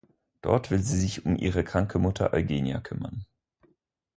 [0.41, 3.23] Dort will sie sich um ihre kranke Mutter Eugenia kümmern.